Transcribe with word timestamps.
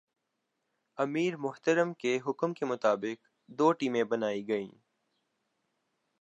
امیر 0.97 1.37
محترم 1.37 1.93
کے 1.93 2.19
حکم 2.27 2.53
کے 2.53 2.65
مطابق 2.65 3.17
دو 3.49 3.71
ٹیمیں 3.71 4.03
بنائی 4.03 4.47
گئیں۔ 4.47 4.71